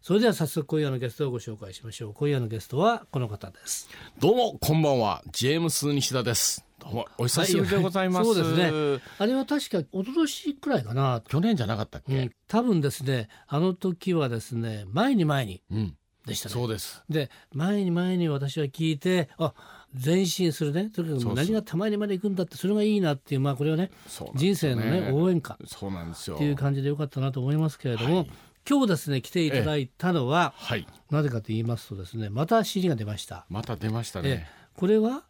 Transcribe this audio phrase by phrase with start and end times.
[0.00, 2.14] それでは早速今夜のゲストをご紹介しましょう。
[2.14, 3.88] 今夜のゲストはこの方です。
[4.20, 5.22] どうもこんばんは。
[5.32, 6.64] ジェームス西田です。
[6.78, 7.68] どうもお久しぶり。
[7.68, 9.02] でございます、はい、そうですね。
[9.18, 11.20] あれは確か一昨年くらいかな。
[11.26, 15.96] 去年じゃなかったっけ、うん、多分ですねあの時はですね前に前に、うん。
[16.26, 16.54] でしたね。
[16.54, 17.02] そうです。
[17.10, 19.52] で前に前に私は聞いてあ
[19.92, 20.90] 前進するね。
[20.90, 23.90] とにかく何がたまにまで行くんだってそれがいいなっていうまあこれはね、ね、
[24.36, 25.58] 人生のね応援歌。
[25.66, 26.36] そうなんですよ。
[26.36, 28.30] っていう感じでよかったなと思いますけれども、はい、
[28.68, 33.46] 今日ですね来ていただいたのは、はい、なぜかと言いますとですねまた CD が出ました。
[33.48, 34.46] また出ましたね。
[34.76, 35.24] これは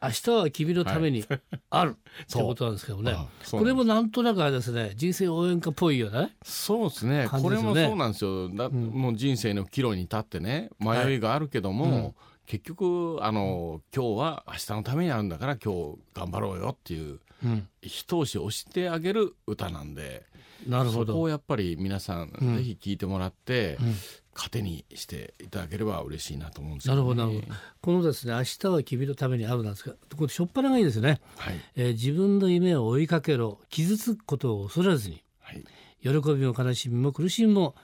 [0.00, 1.24] 明日は君のために
[1.70, 3.16] ある、はい、ってことなんですけどね。
[3.50, 6.36] これもなんとなくあれですね人生応援歌っぽいよね。
[6.44, 8.48] そうですね、ね、これもそうなんですよ。
[8.50, 11.92] だ、うん、もう人生の岐路に立ってね迷いがあるけども、はい。
[11.92, 12.14] うん
[12.46, 20.26] 結局あの今日は明日のためにあるんだから今日頑張ろうよっていう、うん、一押し押してあげる歌なんで
[20.66, 21.12] なるほど。
[21.12, 23.94] そこをやっぱり皆さん、ぜひ聴いてもらって、うん、
[24.34, 27.60] 糧にしていただければ嬉しいなと思うんですけど、ね、なるほどなるほど。
[27.80, 31.60] このですね「明日は君のために会う」なんですがこれ初っ端がいいですね、はい。
[31.76, 33.60] えー、自分の夢を追いかけろ。
[33.70, 35.64] 傷つくことを恐れずに、はい、
[36.02, 37.74] 喜びも悲しみも苦しみも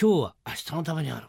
[0.00, 1.28] 今日は明日のためにある。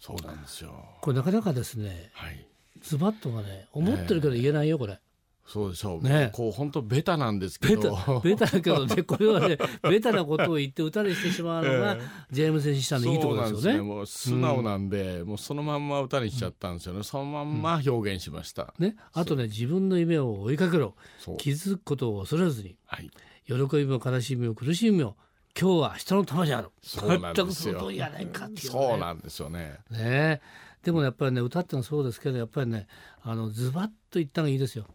[0.00, 0.84] そうなんですよ。
[1.00, 2.46] これなかなかですね、はい、
[2.80, 4.98] ズバッとがね思ってるけど言えないよこれ。
[5.46, 8.20] そうでしょう、ね、こう本当ベタなんですけど。
[8.22, 11.96] ベタだけどね これはねベタなことを言って歌にしてしまうのが、
[12.30, 13.78] ジェームス・シタのいいところですよね。
[13.78, 13.82] ね。
[13.82, 18.74] もう素直なんで、うん、もうそのまんま歌にしちゃったんですよね、そのまんま表現しました。
[18.78, 20.94] うん、ね、あとね自分の夢を追いかけろ。
[21.38, 23.10] 気づくことを恐れずに、はい、
[23.46, 25.16] 喜びも悲しみも苦しみも
[25.58, 27.90] 今日は明日のためにあるそうなんですよ。
[27.92, 29.78] やないかっていう、ね、そうなんですよね。
[29.90, 30.40] ね。
[30.82, 32.86] でもやっぱりね歌ってのそうですけどやっぱりね
[33.22, 34.86] あのズバッと言ったのがいいですよ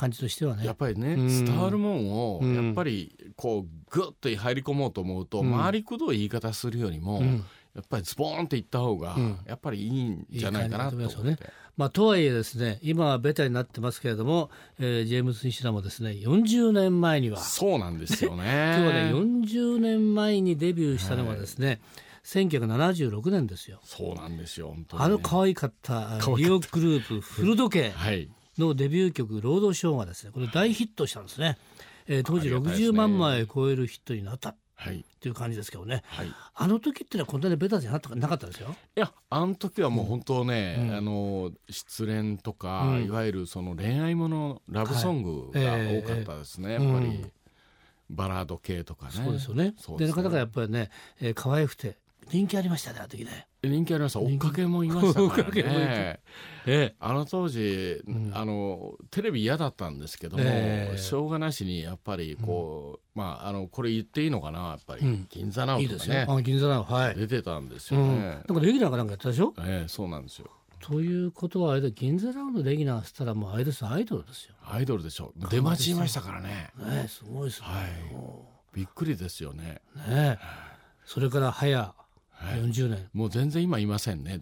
[0.00, 0.64] 感じとしてはね。
[0.64, 7.44] やっぱりね、うん、伝わるもんをやっぱりこうグッと入り込もうと思うと、うん、回りくどい言い方するよりも、うん、
[7.74, 9.16] やっぱりズボーンっていった方が
[9.46, 11.18] やっぱりいいんじゃないかなと思って。
[11.18, 11.38] いいね
[11.76, 17.38] まあ、とはいえですね今はベタになってますけれども、えー、ジェームス・西田もですね40年前には。
[17.38, 18.42] そうなんですよね。
[18.76, 21.80] 今日はね40年前にデビューしたのはですね、はい
[22.24, 23.80] 1976年ですよ。
[23.82, 24.74] そうなんですよ。
[24.74, 27.92] ね、あの可愛かったリオグループ古時計
[28.60, 31.58] のデビュー曲「ロードショー」がですねこれ大ヒットしたんですね。
[32.06, 34.54] えー、当時60万枚超えるヒットになった。
[34.80, 38.74] はい、っていう感じですけどね、はい、あの時ってのはこんなにベタじゃなかったですよ。
[38.96, 47.32] いやあの時はもう本当ね、うん、あの失恋とか、うん、いわゆるその恋愛ものラブソングが多かったですね、はいえー、やっぱり、うん、
[48.08, 49.12] バラード系とかね。
[49.12, 49.74] そうですよね。
[49.98, 50.90] で、ね、なかなかやっぱりね、
[51.20, 51.98] えー、可愛くて
[52.30, 53.46] 人気ありましたねあの時ね。
[53.62, 54.20] 人気ありました。
[54.20, 56.20] 追っかけもいましたからね。
[56.66, 66.26] えあの当時、うん、あのテレビ嫌だったんですけども、えー、しょうがなしにやっぱりこう、うん、まああのこれ言っていいのかなやっぱり、うん、銀座ナウとかね。
[66.28, 67.14] いい銀座ナウはい。
[67.16, 69.52] 出てたんですよね、なんかレギュラーかなんかやったでしょ？
[69.58, 70.46] ええー、そうなんですよ。
[70.80, 74.54] ということはあれで銀座ナウのレギュラーしたらもうあれですアイドルですよ。
[74.64, 76.70] アイドルでしょ出待ちいましたからね。
[76.78, 77.86] ねすごいですね、はい、
[78.72, 79.82] びっくりですよね。
[80.08, 80.38] ね
[81.04, 81.94] それから早
[82.40, 83.08] はい、40年。
[83.12, 84.38] もう全然今いませんね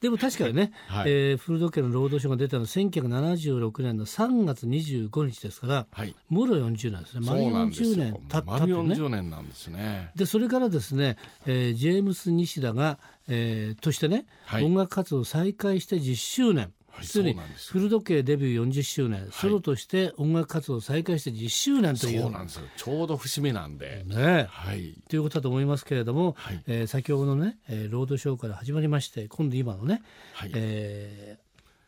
[0.00, 0.18] でも。
[0.18, 7.26] 確かにね、はい、えー、古時計の労働省が出たのは1976年の3月25日ですから、はい、もろ40年ですね。
[7.26, 8.74] 丸40年経ったってね。
[8.74, 10.10] 40年なんですね。
[10.16, 11.16] でそれからですね、
[11.46, 12.98] えー、ジェームス・西田が、
[13.28, 17.36] えー、としてね、はい、音楽活動を再開して10周年実に
[17.70, 22.22] 古時計デビュー40周年、はい、ソロとして音楽活動を再開して10周年という。
[22.22, 22.62] そうなんですよ。
[22.76, 24.04] ちょうど節目なんで。
[24.06, 30.02] ねはい、ということだと思いますけれども、はい、えー、先ほどのね、えー、ロードショーから始まりまして今度今のね、
[30.34, 31.38] はい、え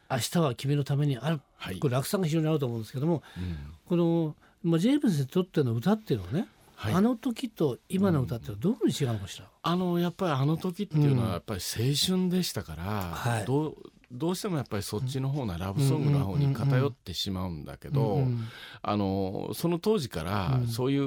[0.09, 3.57] ー、明日は君のためにある、はい、これ落差が非常にあると思うんですけども、うん、
[3.87, 11.83] この、まあ、ジェームズにとっての歌っていうのはねはい、あの時と今の歌ってどういうふうに違うのかしら、あのやっぱりあの時っていうのはやっぱり青
[12.17, 12.91] 春でしたから、うん。
[13.11, 13.77] はい、どう
[14.11, 18.23] どうしてもやっぱりそっちの方なラブソングの方に偏ってしまうんだけど、
[18.81, 20.99] あのその当時からそうい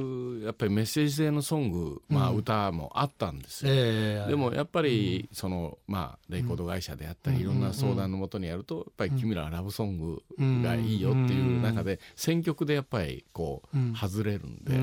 [0.42, 10.22] うやっぱりメッセージ性のソング、まあ、歌もあったんですよ、えー、でもやっぱりその、まあ、レコード会社であったりいろんな相談のもとにやるとやっぱり君らはラブソング
[10.64, 14.74] がいいよっていう中で選曲でやっぱりこう外れるんで、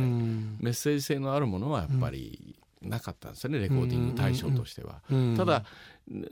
[0.60, 5.02] メッセージ性のあるものはやっぱりなかったんですよねレコーディング対象としては。
[5.36, 5.64] ただ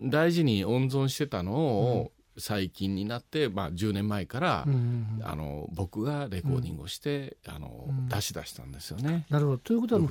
[0.01, 9.27] 大事に温存してたのを最近になって、まあ、10年前から、うんあの僕がレコーディングをして、うん、あの出し出したんですよね。
[9.31, 10.03] なるほどということは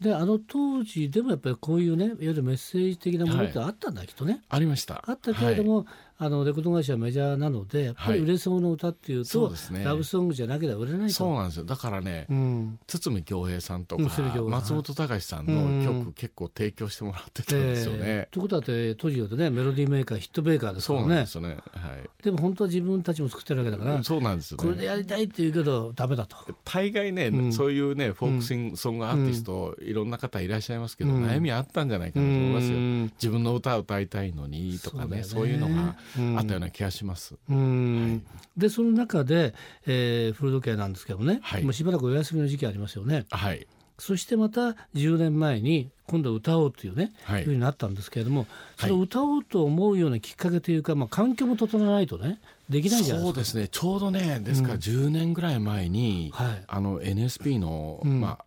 [0.00, 4.42] であの当時でもやっぱりこういうねいわゆるメッセージ的なものってあったんだ、はい、きっとね。
[4.48, 5.02] ありました。
[5.06, 5.86] あったけれども、はい
[6.24, 11.64] あのレコード会社はメジャーなのでやっぱり売れそうな歌っていうと、はい、ね、ラブソングじゃなければ売れないそうなんですよ。
[11.64, 17.98] だからね、うん、堤恭平さんとか、松本隆さんの曲、結構提供してもらってたんですよね。
[18.02, 21.04] えー、ということは当時だとねメロディーメーカーヒットメーカーですからね。
[21.04, 21.54] そうなんですよね、は
[21.96, 26.36] い、でも本当は自分たちも作ってるわけだから、そうなんですよ、ね、これでやりたいって言うけどダメだと。
[26.62, 32.78] 大概ね、うん、そういうねフォークシングソングアーティスト、いろんな方いらっしゃいますけど、悩みあったんじゃないかなと思いますよ。
[33.16, 35.24] 自分の歌を歌いたいのにとかね。
[35.32, 35.96] そういうのが
[36.36, 37.36] あったような気がします。
[37.48, 39.54] うん、はい、でその中で、
[39.86, 43.26] えー、古時計なんですけどね、はい、もうしばらくお休みの時期ありますよね。
[43.30, 43.66] はい、
[43.98, 53.32] そしてまた10年前に今度歌おうというね、はい、いうふうになったんですけれどもその歌おうと思うようなきっかけというか、まあ、環境も整わないとねできないじゃないですか。
[53.32, 53.68] そうですね。
[53.68, 58.44] ちょうどねですから10年ぐらい前に、うん、はい、あの NSP の、うん、まあ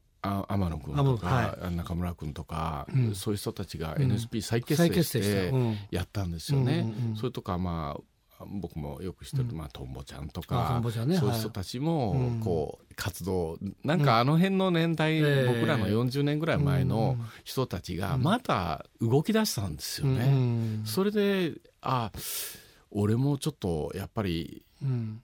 [0.48, 5.54] 天野君とか、はい、中村君とか、うん、そういう人たちが NSP 再結成して
[5.92, 6.94] やったんですよね。
[7.16, 8.02] それとかまあ
[8.48, 20.82] 僕もよく知ってる、まあ、トンボちゃんとか、ね、そういう人たちもこう、活動なんかあの辺の年代、僕らの40年ぐらい前の人たちがまた動き出したんですよね。
[20.86, 22.12] それであ
[22.92, 24.65] 俺もちょっとやっぱり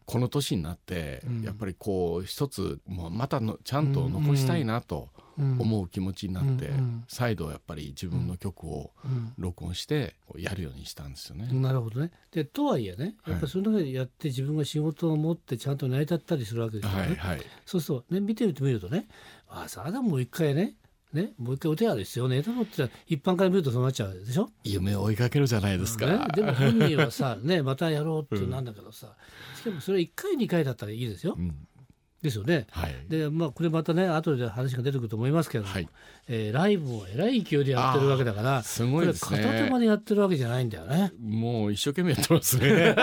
[0.06, 6.71] この年になってやっぱりこう一つもうまたのちゃんと残したいなと思う気持ちになって
[7.07, 8.92] 再度やっぱり自分の曲を
[9.38, 11.48] 録音してやるようにしたんですよね。
[11.51, 12.12] なるほどね。
[12.31, 17.00] でとはいえねやっぱりその中でやって自分が仕事を持ってちゃんと成り立ったりするわけですよね。
[17.01, 19.07] はいはい、そうそう、ね、見てみるとね
[19.48, 20.75] ああさあもう一回ね
[21.13, 22.42] ね、もう一回お手洗いですよね。
[22.42, 24.50] と思って一般から見るとそうなっちゃうでしょ？
[24.63, 31.68] 夢を追いかけるじゃないですか、ね、でも本人はさ、ね、またやろうってなんだけどさ、うん、しかもそれ1回2回だったらいいですよ、うん、
[32.22, 32.68] ですよね。
[32.72, 35.88] はい、でまあこれまたね後で話が出てくると思いますけども、はい、
[36.28, 41.12] えー、ライブをえらい勢いでやってるわけだからすごいですね片手間でやってるわけじゃないんだよね。
[41.20, 42.96] もう一生懸命やってますね。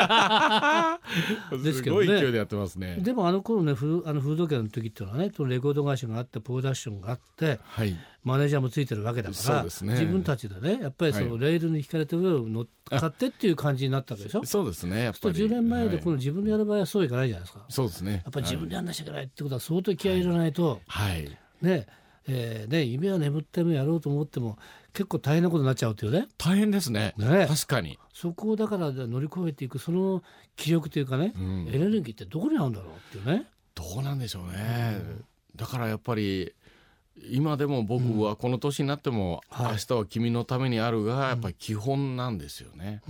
[1.62, 2.06] ですけどね。
[2.06, 2.96] すごい勢いでやってますね。
[3.00, 7.96] でもあの頃ねフあのフードケアの時っていうのはねレコード会社があってプロダクションがあって、はい、
[8.28, 10.78] マネージャーもついてるわけだから、ね、自分たちでね。
[10.82, 14.44] やっぱりそのレールに引かれて上を乗っかってっていう感じになったわけでしょ？
[14.44, 15.04] そうですね。
[15.04, 15.34] やっぱり。
[15.34, 17.64] 10年前でこの自分でやる場合はそういかないじゃないですか。
[17.68, 18.12] そうですね。
[18.12, 21.86] やっぱり自分でやんなきゃいけないってことは相当気合い入れないと、はい、ね
[22.26, 24.58] えー、ね夢は眠ってもやろうと思っても
[24.92, 26.28] 結構大変なことになっちゃうっていうね。
[26.36, 27.14] 大変ですね。
[27.16, 27.46] ね。
[27.48, 27.98] 確かに。
[28.12, 30.22] そこをだから乗り越えていくその
[30.56, 33.46] 気力というかね、うん、エネルギーってどこにあるんだろうっていうね。
[33.74, 35.24] どうなんでしょうね、うん、
[35.54, 36.52] だからやっぱり
[37.30, 43.02] 今でも僕はこの年になっても、明日は君のためにあるがやっぱり基本なんですよね。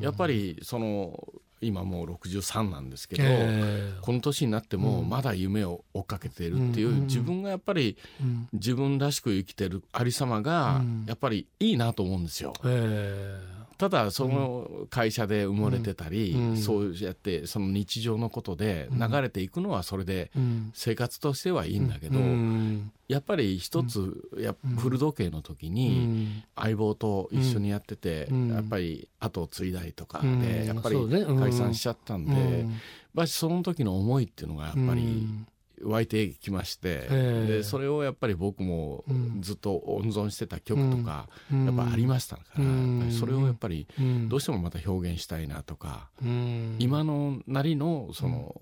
[0.00, 1.18] やっぱりその
[1.60, 7.96] 今もう63なんですけど、えー、この年になってもまだ夢を追っかけているっていう、うん、自分がやっぱり
[8.52, 12.52] 自分らしく生きてるありさまがやっぱりいいなと思うんですよ。
[13.76, 20.30] えーただその会社で埋もれてたり、うん、そうやってその日常のことで流れていくのはそれで
[20.72, 30.96] 生活としてはいいんだけど、うん、やっぱり一つや古時計の時に相棒と一緒にやってて、やっぱり後を継いだりとかでやっぱり
[31.38, 32.66] 解散しちゃったんで、
[33.12, 35.28] まあ、その時の思いっていうのがやっぱり
[35.82, 37.08] 湧いてきまして、
[37.46, 39.04] でそれをやっぱり僕も
[39.40, 43.86] ずっと温存してた曲とか、やっぱありましたから、やっぱりそれをやっぱり
[44.28, 46.10] どうしてもまた表現したいなとか、
[46.78, 48.54] 今のなりのその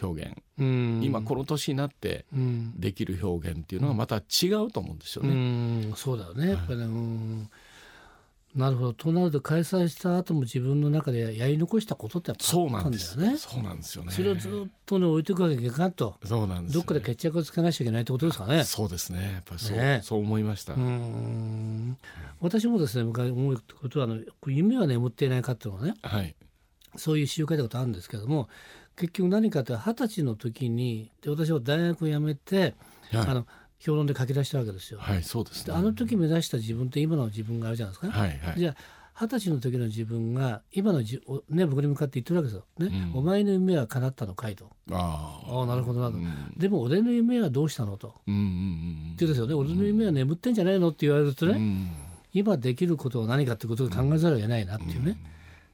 [0.00, 0.36] 表現、
[1.04, 2.26] 今この年になって
[2.76, 5.92] できる表現っていうのはまた違うと思うんですよね。
[5.96, 6.86] そうだよねやっぱり、ね、
[8.54, 8.92] なるほど。
[8.92, 12.98] となると開催した後も自分の中でやり残したことってあったんだよね。
[13.36, 14.12] そうなんですよね。
[14.12, 16.16] それをずっとね置いていくわけにいかんと。
[16.24, 18.64] そうなんです、ね、どっかで決着をつけなきゃいけないってことですかね。
[18.64, 19.32] そうですね。
[19.34, 20.74] やっぱりそうね、そう思いました。
[20.74, 21.96] うん。
[22.40, 26.34] 私もですね昔思うことはあの夢は眠っていないかっていうのはね、はい、
[26.96, 28.48] そういう詩を書いたことあるんですけども
[28.96, 32.74] 結局何かって二十歳の時にで私は大学を辞めて、
[33.12, 33.46] はい、あの
[33.80, 35.00] 評論で書き出したわけですよ。
[35.00, 38.16] はい、そうです、ね、あの時目指した自分って今の自分があるじゃないですか。
[38.16, 38.76] はいはい、じゃあ
[39.14, 42.64] 二十歳の時の自分が今のじね僕に向かって言ってるわけですよ。
[42.78, 44.70] ね、うん、お前の夢は叶ったのかいと。
[44.90, 48.14] ああなるほどなと、うん、でも俺の夢はどうしたのと。
[48.26, 49.54] うんうんうん、ってですよね。
[49.54, 51.90] 俺の夢は眠ってんじゃないのって言われるとね、うん、
[52.32, 55.18] 今できることは何かってことを考えざるを得ないなっていうね。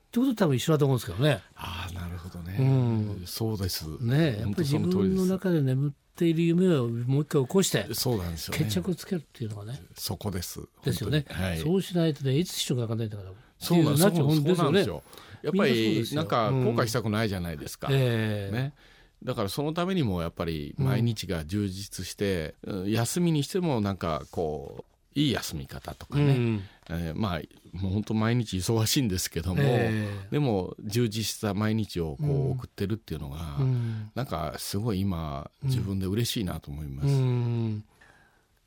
[0.06, 1.42] ってこと多分一緒だと思うんですけどね。
[1.54, 3.86] ああなるほどね、うん、そうです。
[4.00, 9.80] ねやっぱり自分の中で眠っている夢をもう一回起こしてそうなんですよ、ね、決着つけるっていうのがね。
[9.94, 10.60] そこです。
[10.84, 13.30] ですよね、はい、そうしないとねいつ人が分かんないんだから。
[13.58, 15.02] そうなんですよ。
[15.42, 18.74] やっぱりなんか後悔したくないじゃないですか、うん、えー、ね
[19.22, 27.40] だからそのためにもやっぱり毎日が充実して、うん、休みにしてもなんかこういい休み方とかね、うん、えー、まあ
[27.72, 37.08] もう本当毎日忙しいんですけども、えー、でも充実した毎日をこう送ってるっていうのが、うん、なんかすごい今自分で嬉しいなと思います。
[37.08, 37.84] うん。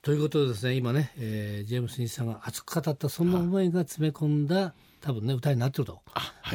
[0.02, 6.02] ということでですね今ね、えー、ジェームス・ニさんが熱く語ったそんな思いが詰め込んだ多分ね歌になってると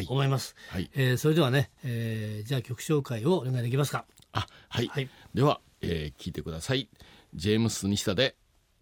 [0.08, 0.56] 思います。
[0.70, 4.06] はい、えー、それではね、えー、じゃあ曲紹介をお願いできますか。
[4.32, 6.88] あはい、はい、では、えー、聞いてください。
[7.34, 8.34] ジェームス・西田で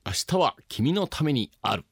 [0.05, 1.85] 明日は君のためにある。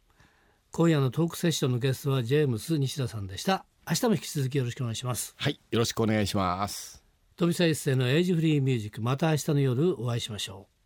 [0.73, 3.65] 今夜のトークセッションのゲストはジェームス西田さんでした。
[3.89, 5.35] 明日も引き続きよろしくお願いします。
[5.37, 7.05] はいよろしくお願いします。
[7.37, 10.80] 富澤一世のエイジフリーミュージックまた明日の夜お会いしましょう